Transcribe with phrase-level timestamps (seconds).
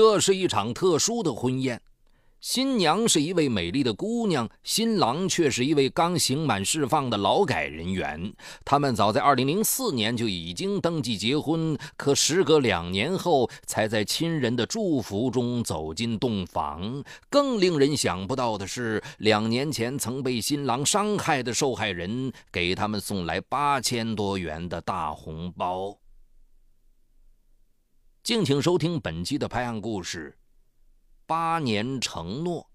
[0.00, 1.78] 这是一场特殊的婚宴。
[2.40, 8.32] 新娘是一位美丽的姑娘，新郎却是一位刚刑满释放的劳改人员。
[8.64, 17.04] 他们早在2004年就已经登记结婚，可时隔两年后，才在亲人的祝福中走进洞房。
[17.28, 25.94] 更令人想不到的是，两年前曾被新郎伤害的受害人给他们送来八千多元的大红包。
[28.22, 30.36] 敬请收听本期的拍案故事。
[31.24, 32.70] 八年承诺。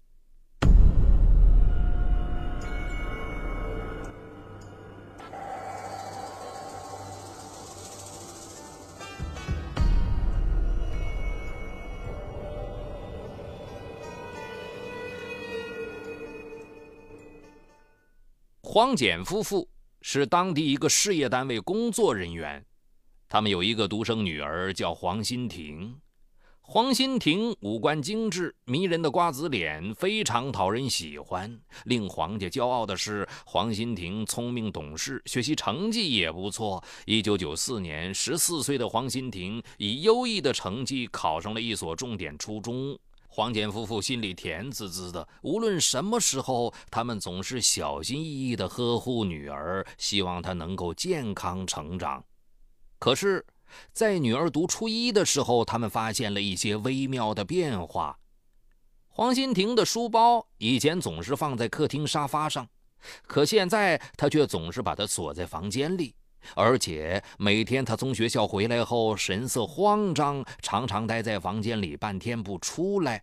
[18.60, 19.70] 黄简夫妇
[20.02, 22.66] 是当地一个事业单位工作人员，
[23.28, 25.96] 他们有一个独生女儿，叫黄欣婷。
[26.60, 31.60] 黄欣婷五官精致、迷人的瓜子脸，非常讨人喜欢。
[31.84, 36.82] 令黄家骄傲的是，黄欣婷聪明懂事，学习成绩也不错。
[37.04, 42.98] 一九九四年，十四岁的黄欣婷以优异的成绩考上了一所重点初中。
[43.28, 52.24] 黄简夫妇心里甜滋滋的，无论什么时候，他们总是小心翼翼地呵护女儿，希望她能够健康成长。
[52.98, 53.44] 可是。
[53.92, 58.16] 在女儿读初一的时候，他们发现了一些微妙的变化。
[59.08, 62.66] 黄欣婷的书包以前总是放在客厅沙发上，
[63.26, 66.14] 可现在她却总是把它锁在房间里，
[66.54, 73.22] 而且每天她从学校回来后神色慌张，常常待在房间里半天不出来。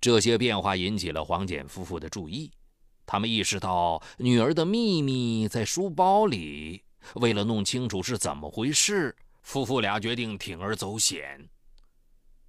[0.00, 2.50] 这些变化引起了黄简夫妇的注意，
[3.04, 6.84] 他们意识到女儿的秘密在书包里。
[7.14, 9.14] 为了弄清楚是怎么回事。
[9.42, 11.48] 夫妇俩决定铤而走险。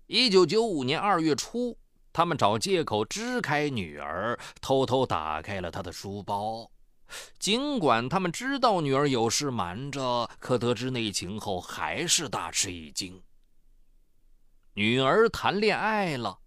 [0.06, 1.76] 一九九五年二月初，
[2.12, 6.70] 他们找借口支开女儿，偷偷打开了她的书包。
[7.40, 13.22] 尽管他们知道女儿有事瞒着，可得知内情后还是大吃一惊。
[14.76, 16.38] 女儿谈恋爱了，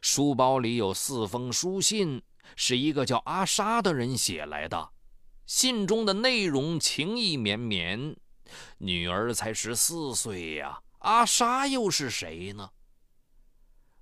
[0.00, 2.22] 书包里有四封书信，
[2.56, 4.90] 是一个叫阿莎的人写来的。
[5.46, 8.16] 信中的内容情意绵绵。
[8.78, 12.70] 女儿才十四岁呀，阿莎又是谁呢？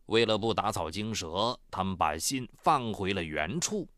[0.07, 3.89] 为了不打草惊蛇，他们把信放回了原处。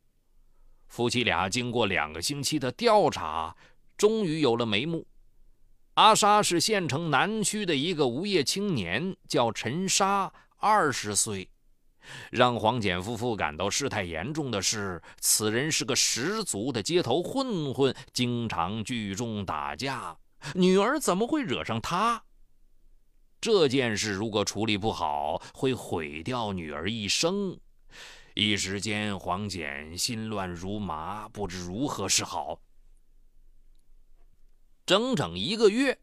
[0.87, 3.57] 夫妻俩经过两个星期的调查，
[3.97, 5.07] 终于有了眉目。
[5.95, 11.49] 阿莎是县城南区的一个无业青年，叫陈莎，二十岁。
[12.31, 20.17] 让黄简夫妇感到事态严重的是，此人是个十足的街头混混，经常聚众打架。
[20.55, 22.23] 女儿怎么会惹上他？
[23.41, 27.59] 这件事如果处理不好，会毁掉女儿一生。
[28.35, 32.59] 一时间，黄简心乱如麻，不知如何是好。
[34.85, 35.99] 整整一个月，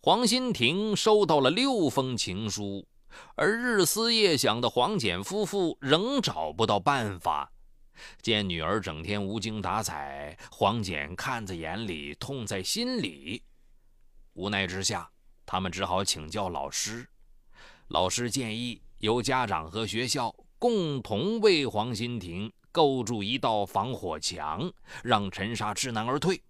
[0.00, 2.86] 黄欣婷收到了六封情书，
[3.34, 7.52] 而日思夜想的黄简夫妇仍找不到办法。
[8.20, 13.42] 见女儿整天无精打采，黄简看在眼里，痛在心里。
[14.34, 15.10] 无奈之下，
[15.46, 17.08] 他们只好请教老师。
[17.88, 24.70] 老师建议由家长和学校共同为黄欣婷构筑一道防火墙，
[25.02, 26.42] 让陈莎知难而退。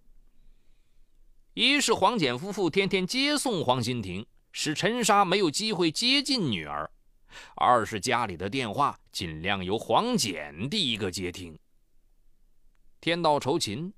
[1.54, 4.26] 一是黄简夫妇天天接送黄欣婷，
[4.58, 6.90] 使陈莎没有机会接近女儿；
[7.56, 11.58] 二是家里的电话尽量由黄简第一个接听。
[12.98, 13.92] 天道酬勤。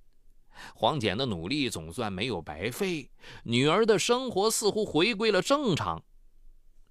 [0.75, 3.09] 黄简的努力总算没有白费，
[3.45, 6.03] 女儿的生活似乎回归了正常。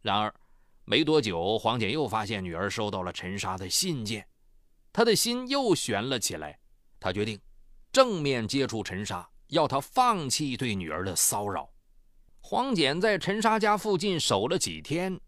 [0.02, 0.34] 然而，
[0.86, 4.26] 没多久，黄简又发现女儿收到了陈莎的信件，
[4.94, 6.58] 她的心又悬了起来。
[7.02, 7.38] 她决定
[7.92, 11.70] 正面接触陈莎，要她放弃对女儿的骚扰。
[12.50, 15.20] 黄简在陈莎家附近守了几天，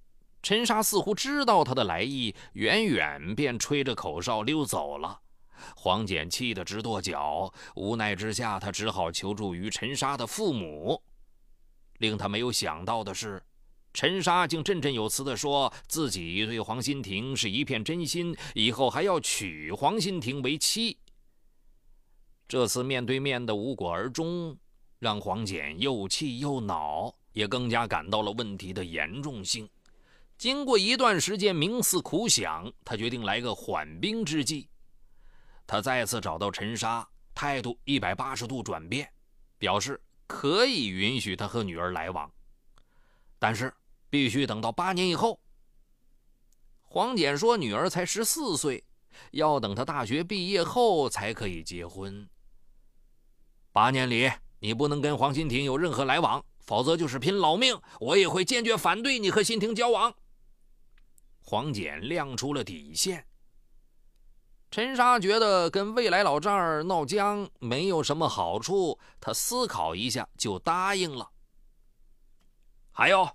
[0.42, 5.20] 陈莎似乎知道他的来意，远远便吹着口哨溜走了。
[5.76, 11.04] 黄简气得直跺脚，无奈之下，他只好求助于陈莎的父母。
[11.98, 13.44] 令他没有想到的是，
[13.94, 20.98] 陈莎竟振振有词地说自己对黄欣婷是一片真心，以后还要娶黄欣婷为妻。
[22.48, 24.58] 这次面对面的无果而终，
[25.00, 29.68] 让黄简又气又恼，也更加感到了问题的严重性。
[30.38, 34.70] 经过一段时间冥思苦想，他决定来个缓兵之计。
[35.66, 39.12] 他再次找到陈莎，态度一百八十度转变，
[39.58, 42.32] 表示可以允许他和女儿来往，
[43.38, 43.74] 但是
[44.10, 45.40] 必须等到八年以后。
[46.82, 48.84] 黄简说：“女儿才十四岁，
[49.32, 52.28] 要等她大学毕业后才可以结婚。
[53.72, 60.14] 八年里，你不能跟黄新婷有任何来往，否则就是拼老命，我也会坚决反对你和新婷交往。”
[61.42, 63.26] 黄简亮出了底线。
[64.72, 71.28] 陈莎觉得跟未来老丈人闹僵没有什么好处，他思考一下就答应了。
[72.92, 73.28] 还有。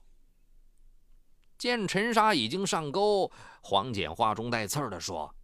[1.59, 3.31] 见陈莎已经上钩，
[3.63, 5.35] 黄简话中带刺的说：“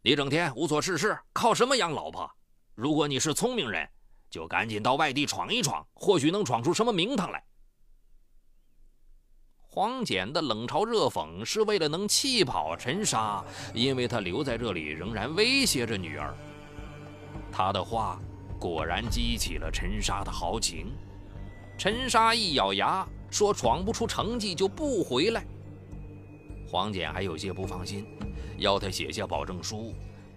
[0.00, 2.28] 你整天无所事事，靠什么养老婆？
[2.74, 3.88] 如果你是聪明人，
[4.34, 7.44] 就赶紧到外地闯一闯，或许能闯出什么名堂来。”
[9.70, 16.36] 黄简的冷嘲热讽是为了能气跑陈沙，因为他留在这里仍然威胁着女儿。
[17.52, 18.20] 他的话
[18.58, 20.92] 果然激起了陈沙的豪情。
[21.78, 23.06] 陈沙一咬牙。
[23.30, 25.44] 说闯不出成绩就不回来。
[26.68, 28.06] 黄简还有些不放心，
[28.58, 29.92] 要他写下保证书，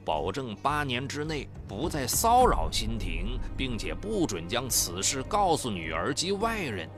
[0.07, 6.89] 保证八年之内不再骚扰新婷，并且不准将此事告诉女儿及外人。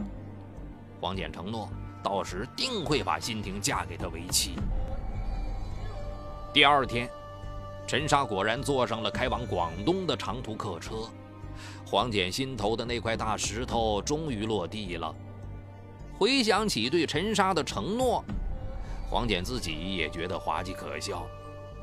[1.01, 1.67] 黄简承诺，
[2.03, 4.51] 到时定会把新婷嫁给他为妻。
[6.53, 7.09] 第二天，
[7.87, 11.09] 陈莎果然坐上了开往广东的长途客车。
[11.87, 15.15] 黄简心头的那块大石头终于落地了。
[16.13, 18.23] 回想起对陈莎的承诺，
[19.09, 21.25] 黄简自己也觉得滑稽可笑。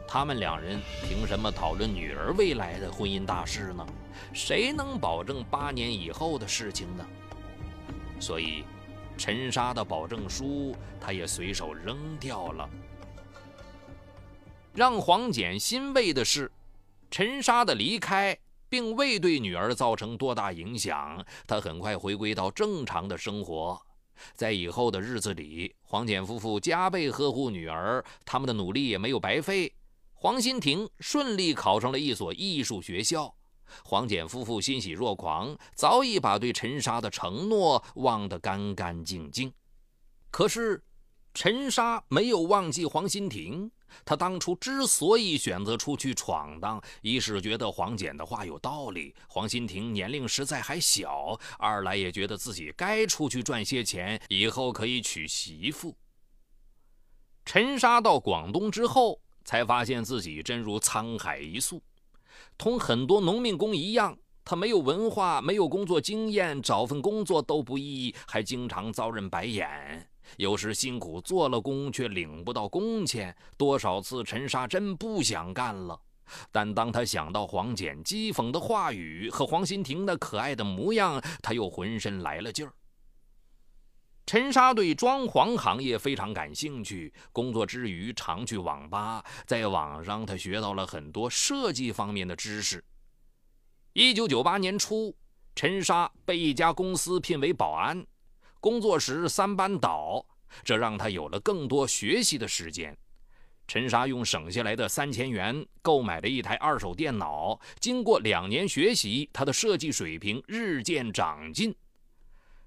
[0.08, 3.86] 他们两人凭什么讨论女儿未来的婚姻大事呢？
[4.32, 7.06] 谁能保证八年以后的事情呢？
[8.18, 8.64] 所以，
[9.18, 12.68] 陈莎的保证书他也随手扔掉了。
[14.72, 16.50] 让黄简欣慰的是，
[17.10, 18.36] 陈莎的离开
[18.68, 23.80] 并未对女儿造成多大影响，她很快回归到正常的生活。
[24.34, 29.72] 在以后的日子里，黄简夫妇加倍呵护女儿，他们的努力也没有白费。
[30.18, 33.36] 黄新婷顺利考上了一所艺术学校，
[33.84, 39.52] 黄简夫妇欣喜若狂，早已把对陈莎的承诺忘得干干净净。
[40.30, 40.82] 可是，
[41.34, 43.70] 陈莎没有忘记黄新婷。
[44.04, 55.94] 他当初之所以选择出去闯荡，一是觉得黄简的话有道理，黄新婷年龄实在还小；二来也觉得自己该出去赚些钱，以后可以娶媳妇。
[57.44, 61.80] 陈莎到广东之后，才发现自己真如沧海一粟，
[62.58, 70.10] 同很多农民工一样，他没有文化，没有工作经验，找份工作都不易，还经常遭人白眼。
[70.36, 73.34] 有时辛苦做了工，却领不到工钱。
[73.56, 75.96] 多少次陈沙真不想干了，
[76.50, 82.72] 但当他想到黄简讥讽的话语和黄新婷那可爱的模样，他又浑身来了劲儿。
[84.26, 92.82] 陈莎对装潢行业非常感兴趣，工作之余常去网吧，在网上他学到了很多设计方面的知识。
[93.92, 95.16] 一九九八年初，
[95.54, 98.04] 陈莎被一家公司聘为保安。
[98.58, 100.26] 工作时三班倒，
[100.64, 102.98] 这让他有了更多学习的时间。
[103.68, 107.60] 陈莎用省下来的三千元购买了一台二手电脑。
[107.78, 111.72] 经过两年学习，他的设计水平日渐长进。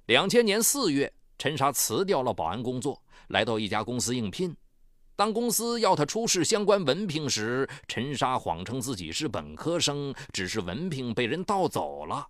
[0.06, 4.54] 两千年四月，陈莎辞掉了保安工作，来到一家公司应聘。
[5.16, 12.28] 当公司要他出示相关文凭时，陈莎谎称自己是本科生，只是文凭被人盗走了。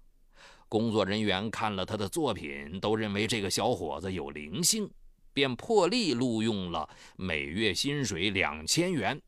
[0.68, 4.88] 工作人员看了他的作品，都认为这个小伙子有灵性，
[5.34, 9.20] 便破例录用了，每月薪水两千元。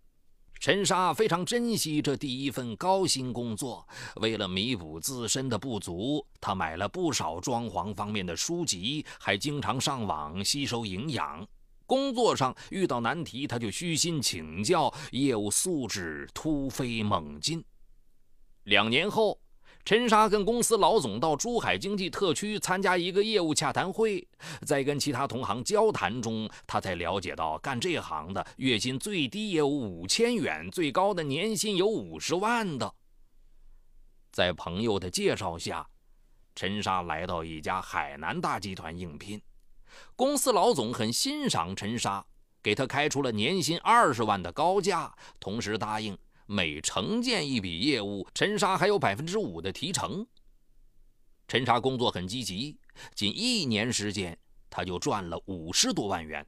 [0.62, 3.84] 陈沙非常珍惜这第一份高薪工作，
[4.18, 11.44] 为了弥补自身的不足，他买了不少装潢方面的书籍，还经常上网吸收营养。
[11.88, 17.66] 工作上遇到难题，他就虚心请教，业务素质突飞猛进。
[18.66, 19.42] 两年后。
[19.84, 24.26] 陈莎跟公司老总到珠海经济特区参加一个业务洽谈会，
[24.66, 32.94] 在跟其他同行交谈中，他才了解到，干这行的月薪最低也有五千元，最高的年薪有五十万的。
[34.32, 35.86] 在朋友的介绍下，
[36.56, 39.42] 陈莎来到一家海南大集团应聘，
[40.16, 42.24] 公司老总很欣赏陈莎，
[42.62, 46.18] 给他开出了年薪二十万的高价，同时答应。
[46.54, 50.28] 每承建一笔业务，陈莎还有百分之五的提成。
[51.48, 52.78] 陈莎工作很积极，
[53.16, 54.38] 仅一年时间，
[54.70, 56.46] 他就赚了五十多万元。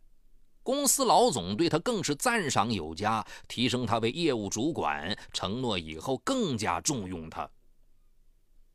[0.62, 7.50] 公司老总对他更是赞赏有加，提升他为业务主管，承诺以后更加重用他。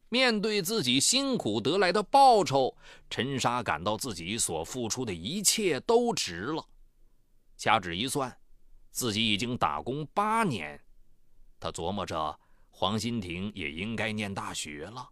[0.09, 2.75] 面对自己辛苦得来的报酬，
[3.11, 6.67] 陈莎感到自己所付出的一切都值了。
[7.59, 8.35] 掐指一算。
[8.91, 10.81] 自己已经打工八年，
[11.61, 12.39] 他琢磨着
[12.71, 15.09] 黄新亭也应该念大学了。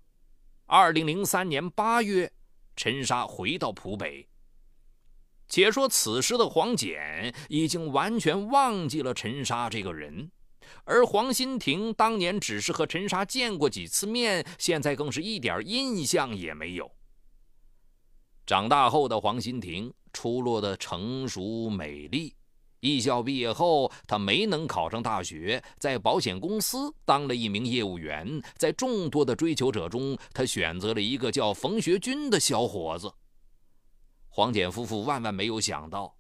[0.67, 2.33] 二零零三年八月，
[2.75, 4.29] 陈沙回到浦北。
[5.49, 10.31] 且说此时的黄简已经完全忘记了陈沙这个人，
[10.83, 16.91] 而黄新亭当年只是和陈沙见过几次面，现在更是一点印象也没有。
[18.45, 22.35] 长大后的黄新亭出落的成熟美丽。
[22.81, 28.43] 艺校毕业后，他没能考上大学，在保险公司当了一名业务员。
[28.57, 33.13] 在众多的追求者中，他选择了一个叫冯学军的小伙子。
[34.29, 36.17] 黄简夫妇万万没有想到，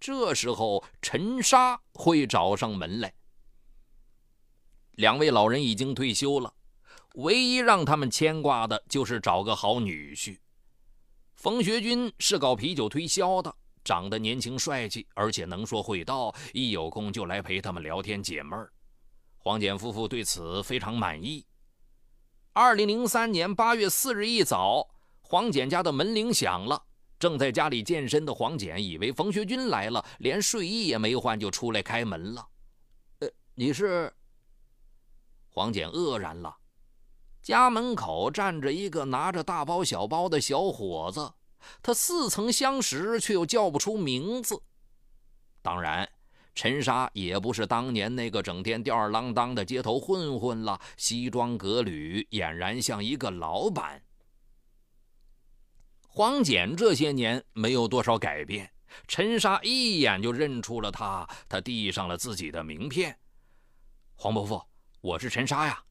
[0.00, 3.12] 这时候陈沙会找上门来。
[4.92, 6.54] 两位老人已经退休了，
[7.14, 10.38] 唯一让他们牵挂的就是找个好女婿。
[11.36, 13.54] 冯学军是搞啤酒推销的。
[13.88, 18.70] 长得年轻帅气，而且能说会道，一有空就来陪他们聊天解闷儿。
[19.38, 21.46] 黄简夫妇对此非常满意。
[22.52, 24.86] 二零零三年八月四日一早，
[25.22, 26.84] 黄简家的门铃响了。
[27.18, 32.46] 正在家里健身的黄简以为冯学军来了，连睡衣也没换就出来开门了。
[33.20, 34.12] 呃，你是？
[35.48, 36.54] 黄简愕然了。
[37.40, 41.32] 家门口站着一个拿着大包小包的小伙子。
[41.82, 44.62] 他似曾相识，却又叫不出名字。
[45.62, 46.08] 当然，
[46.54, 54.02] 陈沙也不是当年那个整天吊儿郎当的街头混混了，西装革履，俨然像一个老板。
[56.06, 58.72] 黄简这些年没有多少改变，
[59.06, 61.28] 陈沙一眼就认出了他。
[61.48, 63.16] 他递上了自己的名片
[64.16, 64.60] ：“黄伯父，
[65.00, 65.82] 我是陈沙呀。”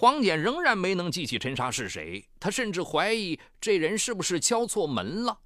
[0.00, 5.40] 黄简仍然没能记起陈沙是谁，他甚至怀疑这人是不是敲错门了。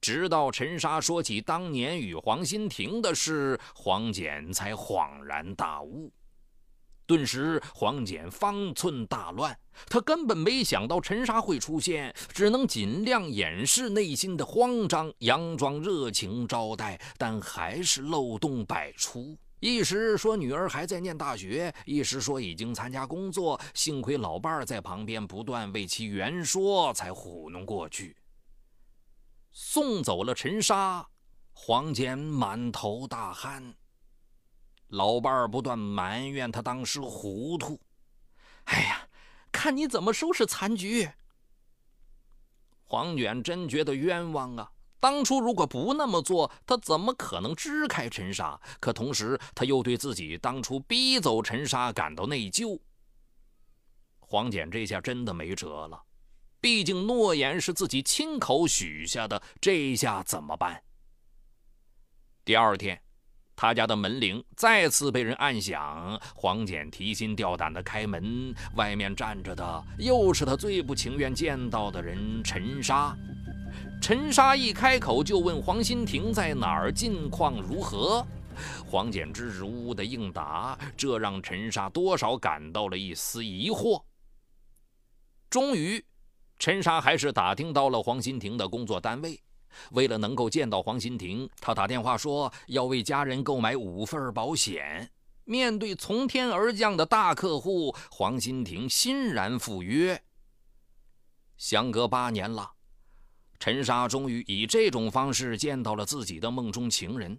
[0.00, 6.12] 直到陈沙说起当年与黄新亭的事，黄简才恍然大悟。
[7.06, 19.38] 顿时，黄简方寸大乱，他根本没想到陈沙会出现，只能尽量掩饰内心的慌张，佯装热情招待，但还是漏洞百出。
[19.60, 23.60] 一时说女儿还在念大学，一时说已经参加工作。
[23.74, 28.16] 幸亏老伴儿在旁边不断为其圆说，才糊弄过去。
[29.50, 31.04] 送走了陈沙，
[31.52, 33.74] 黄坚满头大汗。
[34.88, 37.80] 老伴儿不断埋怨他当时糊涂。
[38.64, 39.08] 哎呀，
[39.50, 41.10] 看你怎么收拾残局！
[42.84, 44.70] 黄卷真觉得冤枉啊。
[45.00, 48.60] 当初如果不那么做，他怎么可能支开陈沙？
[48.80, 52.78] 可同时，他又对自己当初逼走陈沙感到内疚。
[54.18, 56.02] 黄简这下真的没辙了，
[56.60, 60.82] 毕竟诺言是自己亲口许下的，这下怎么办？
[62.44, 63.00] 第二天，
[63.54, 73.16] 他家的门铃再次被人按响，黄简提心吊胆地开门，外面站着的又是他最不情愿见到的人——陈沙。
[74.00, 78.26] 陈沙一开口就问黄新亭在哪儿，近况如何？
[78.86, 84.02] 黄简支支吾吾的应答，这让陈沙多少感到了一丝疑惑。
[85.50, 86.02] 终于，
[86.58, 89.38] 陈沙还是打听到了黄新亭的工作单位。
[89.90, 95.10] 为了能够见到黄新亭，他打电话说要为家人购买五份保险。
[95.44, 100.22] 面对从天而降的大客户，黄新亭欣然赴约。
[101.58, 102.72] 相隔八年了。
[103.58, 107.38] 陈沙终于以这种方式见到了自己的梦中情人。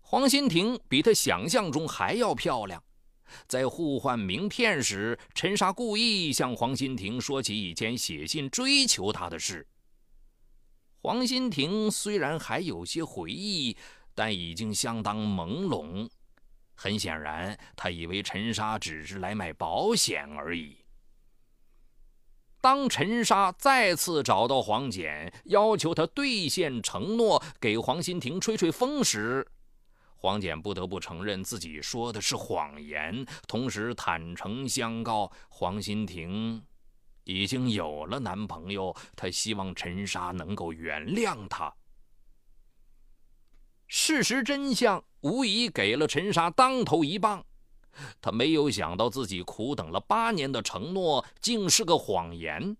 [0.00, 2.82] 黄新婷比他想象中还要漂亮。
[3.48, 9.66] 在互换名片时，陈沙故意向黄新婷说起以前写信追求她的事。
[11.02, 13.76] 黄新婷虽然还有些回忆，
[14.14, 16.08] 但已经相当朦胧。
[16.76, 20.76] 很显然，他以为陈沙只是来买保险而已。
[22.60, 29.46] 当陈沙再次找到黄简，要求他兑现承诺，给黄新亭吹吹风时，
[30.16, 36.64] 黄简不得不承认自己说的是谎言，同时坦诚相告黄新亭
[37.22, 41.72] 已经有了男朋友，他希望陈沙能够原谅他。
[43.86, 47.46] 事实真相无疑给了陈沙当头一棒。
[48.20, 52.76] 他没有想到自己苦等了八年的承诺竟是个谎言。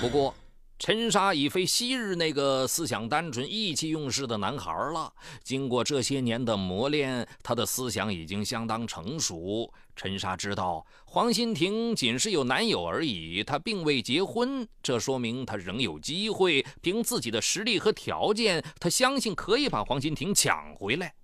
[0.00, 0.34] 不过，
[0.78, 5.10] 陈沙已非昔日那个思想单纯、意气用事的男孩了。
[5.42, 9.72] 经过这些年的磨练，他的思想已经相当成熟。
[9.94, 16.62] 陈沙知道黄心婷仅是有男友而已，她并未结婚，这说明她仍有机会。
[16.82, 21.14] 凭自己的实力和条件，他相信可以把黄心婷抢回来。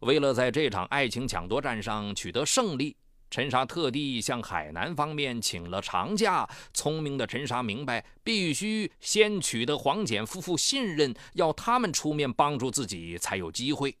[0.00, 2.96] 为了在这场爱情抢夺战上取得胜利。
[3.30, 6.48] 陈沙特地向海南方面请了长假。
[6.72, 13.94] 聪明的陈沙明白，必须先取得黄简夫妇信任，要他们出面帮助自己才有机会。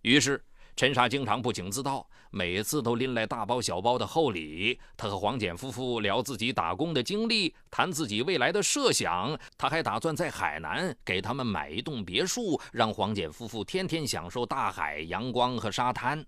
[0.00, 0.42] 于是，
[0.74, 4.80] 陈沙经常不请自到，每次都拎来大包小包的厚礼。
[4.96, 9.38] 他和黄简夫妇聊自己打工的经历，谈自己未来的设想。
[9.58, 16.26] 他还打算在海南给他们买一栋别墅，让黄简夫妇天天享受大海、阳光和沙滩。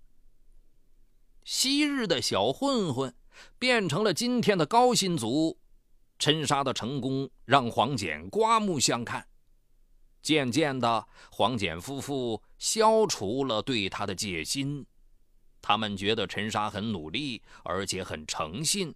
[1.42, 3.14] 昔日的小混混
[3.58, 5.58] 变成了今天的高薪族，
[6.18, 9.26] 陈沙的成功让黄简刮目相看。
[10.22, 14.86] 渐渐的，黄简夫妇消除了对他的戒心，
[15.66, 18.94] 他们觉得陈沙很努力，而且很诚信。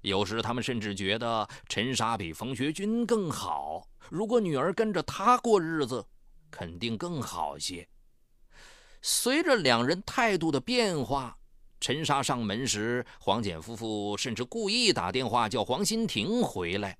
[0.00, 3.88] 有时，他们甚至觉得陈沙比冯学军更好。
[4.10, 6.04] 如果女儿跟着他过日子，
[6.50, 7.88] 肯定更好些。
[9.00, 11.38] 随着两人态度的变化。
[11.80, 16.98] 陈沙上门时，黄简夫妇甚至故意打电话叫黄新婷回来。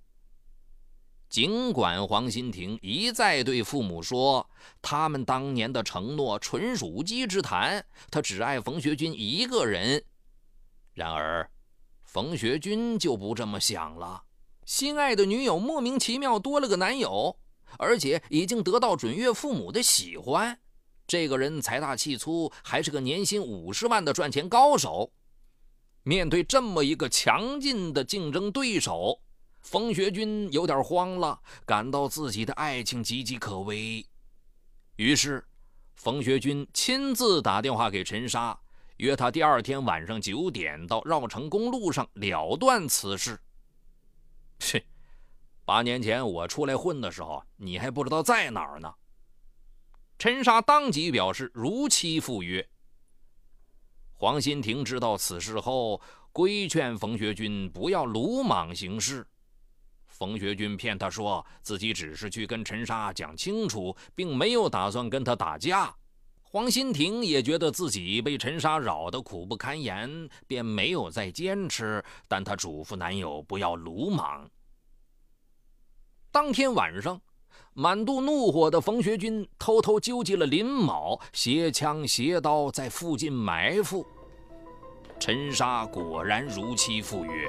[1.28, 4.48] 尽管黄新婷一再对父母说，
[4.80, 10.02] 他们当年的承诺纯属无稽之谈，他只爱冯学军一个人。
[10.94, 11.50] 然而，
[12.02, 14.24] 冯学军就不这么想了。
[14.64, 17.38] 心爱的女友莫名其妙多了个男友，
[17.78, 20.58] 而且已经得到准岳父母的喜欢。
[21.06, 25.12] 这个人财大气粗，还是个年薪五十万的赚钱高手。
[26.02, 29.20] 面对这么一个强劲的竞争对手，
[29.60, 34.04] 冯学军有点慌了，感到自己的爱情岌岌可危。
[34.96, 35.46] 于是，
[35.96, 38.58] 冯学军亲自打电话给陈沙，
[38.96, 43.38] 约他第二天晚上九点到绕城公路上了断此事。
[44.58, 44.82] 切，
[45.64, 48.94] 八年前我出来混的时候，你还不知道在哪儿呢。
[50.18, 52.66] 陈沙当即表示如期赴约。
[54.14, 56.00] 黄新亭知道此事后，
[56.32, 59.24] 规劝冯学军不要鲁莽行事。
[60.18, 65.94] 冯学军骗他说自己只是去跟陈沙讲清楚，并没有打算跟他打架。
[66.42, 72.04] 黄新亭也觉得自己被陈沙扰得苦不堪言，便没有再坚持。
[72.26, 74.50] 但她嘱咐男友不要鲁莽。
[76.32, 77.20] 当天晚上。
[77.74, 84.04] 满肚怒火的冯学军偷偷纠集了林某，携枪携刀在附近埋伏。
[85.20, 87.48] 陈沙果然如期赴约，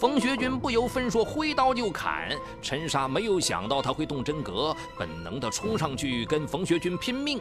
[0.00, 2.30] 冯学军不由分说挥刀就砍。
[2.62, 7.38] 陈沙没有想到他会动真格，本能的冲上去跟冯学军拼命。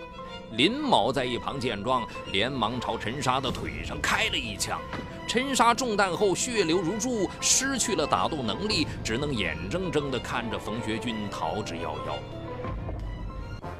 [0.57, 4.77] 林某在一旁见状，连忙朝陈沙的腿上开了一枪。
[5.25, 12.19] 陈沙中弹后血流如注，失去了打斗能力，只能眼睁睁地看着冯学军逃之夭夭。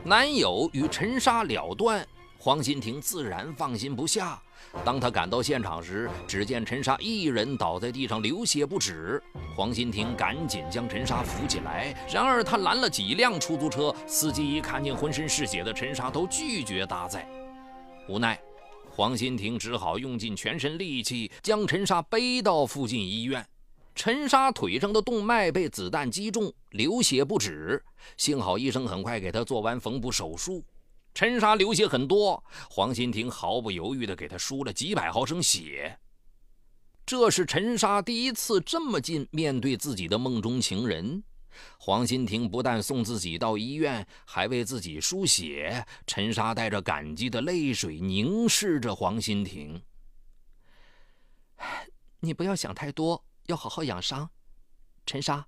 [0.06, 4.42] 男友与陈沙了断，黄新婷自然放心不下。
[4.86, 9.22] 当他赶到现场时，只见陈沙一人倒在地上流血不止。
[9.56, 17.28] 黄新婷赶紧将陈沙扶起来，然而他拦了几辆出租车，司机一看见浑身是血的陈沙，都拒绝搭载。
[18.08, 18.40] 无奈。
[18.92, 23.46] 黄新婷只好用尽全身力气将陈沙背到附近医院。
[23.96, 27.82] 陈沙腿上的动脉被子弹击中，流血不止。
[28.18, 30.64] 幸好医生很快给他做完缝补手术。
[31.14, 36.00] 陈沙流血很多，黄新婷毫不犹豫地给他输了几百毫升血。
[37.06, 41.24] 这是陈沙第一次这么近面对自己的梦中情人。
[41.78, 45.86] 黄新婷不但送自己到医院，还为自己输血。
[46.06, 49.82] 陈沙带着感激的泪水凝视着黄新婷
[52.22, 54.30] ：“你不要想太多，要好好养伤。
[55.06, 55.46] 陈沙，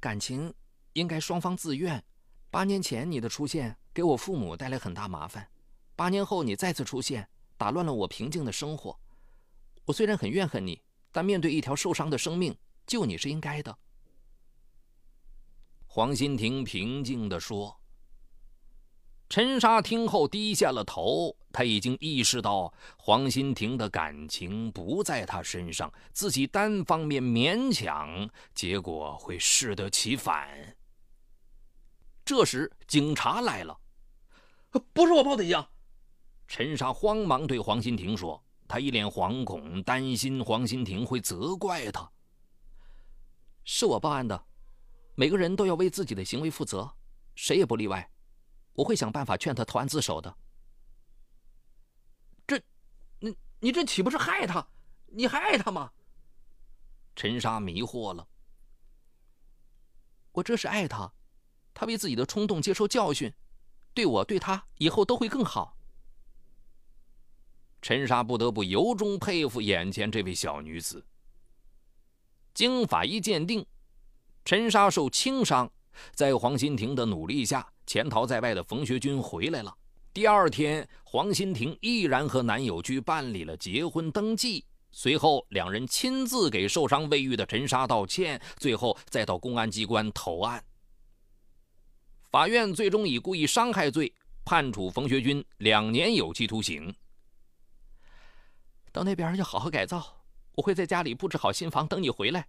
[0.00, 0.52] 感情
[0.94, 2.04] 应该双方自愿。
[2.50, 5.48] 八年前你的出现给我父母带来很大麻烦，
[5.94, 8.98] 八年后你再次出现，打乱了我平静的生活。
[9.84, 13.78] 我虽然很怨恨你，但面对一条受伤的生命，救你是应该的。”
[15.86, 17.80] 黄新婷平静地说
[19.30, 30.76] ：“陈沙听后低下了头，他已经意识到黄新婷的感情不在他身上，自己单方面勉强，结果会适得其反。”
[32.24, 33.78] 这时，警察来了
[34.78, 35.66] ，“不是我报的警！”
[36.46, 42.10] 陈沙慌忙对黄新婷说，他一脸惶恐，担心黄新婷会责怪他。
[43.64, 44.46] “是我报案的。”
[45.16, 46.92] 每个人都要为自己的行为负责，
[47.36, 48.10] 谁也不例外。
[48.72, 50.36] 我会想办法劝他投案自首的。
[52.44, 52.60] 这，
[53.20, 54.66] 你你这岂不是害他？
[55.06, 55.92] 你还爱他吗？
[57.14, 58.26] 陈莎迷惑了。
[60.32, 61.14] 我这是爱他，
[61.72, 63.32] 他为自己的冲动接受教训，
[63.94, 65.76] 对我对他以后都会更好。
[67.80, 71.04] 陈莎不得不由衷佩服眼前这位小女子。
[72.52, 73.64] 经法医鉴定，
[74.44, 75.70] 陈莎受轻伤，
[76.14, 79.76] 在黄新亭的努力下，潜逃在外的冯学军回来了。
[80.12, 84.64] 第二天，黄新亭毅然和男友去办理了结婚登记。
[84.92, 90.64] 随后，两人亲自给受伤未愈的陈莎道歉，最后再到公安机关投案。
[92.34, 94.12] 法院最终以故意伤害罪
[94.44, 96.92] 判处冯学军两年有期徒刑。
[98.90, 100.04] 到那边要好好改造，
[100.56, 102.48] 我会在家里布置好新房等你回来。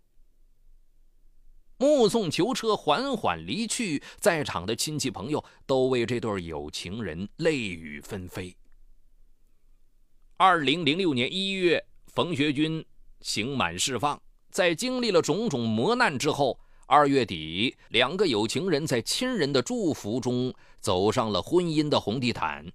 [1.77, 8.57] 目送囚车缓缓离去，在场的亲戚朋友都为这对有情人泪雨纷飞。
[10.37, 11.85] 二零零六年一月。
[12.07, 12.83] 冯学军
[13.21, 14.19] 刑满释放，
[14.49, 22.71] 在经历了种种磨难之后，二月底，两个有情人在亲人的祝福中走上了婚姻的红地毯。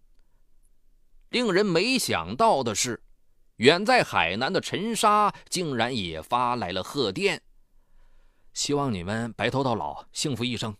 [1.28, 3.00] 令人没想到的是，
[3.56, 7.40] 远在海南的陈莎竟然也发来了贺电，
[8.52, 10.76] 希望你们白头到老，幸福一生。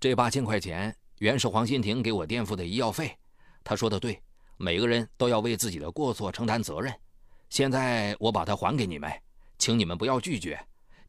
[0.00, 3.16] 这八千块钱原是黄新婷给我垫付的医药费，
[3.62, 4.20] 他说的对，
[4.56, 6.92] 每个人都要为自己的过错承担责任。
[7.48, 9.08] 现在我把它还给你们，
[9.56, 10.58] 请你们不要拒绝，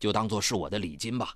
[0.02, 1.36] 就当做是我的礼金吧。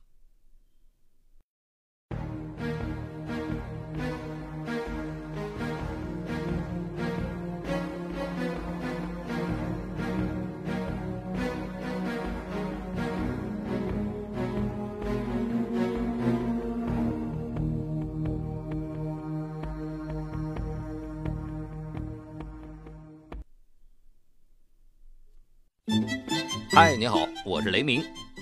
[26.71, 28.03] 嗨，你好，我是雷鸣。